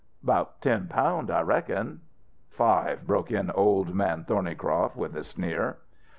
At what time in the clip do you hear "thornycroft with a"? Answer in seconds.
4.25-5.23